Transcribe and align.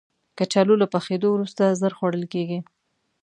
کچالو 0.37 0.75
له 0.81 0.87
پخېدو 0.93 1.27
وروسته 1.31 1.77
ژر 1.79 1.93
خوړل 1.97 2.23
کېږي 2.33 2.59